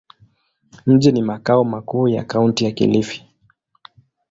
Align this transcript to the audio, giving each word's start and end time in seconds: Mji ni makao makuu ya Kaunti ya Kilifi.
Mji 0.85 1.11
ni 1.11 1.21
makao 1.21 1.63
makuu 1.63 2.07
ya 2.07 2.23
Kaunti 2.23 2.65
ya 2.65 2.71
Kilifi. 2.71 3.25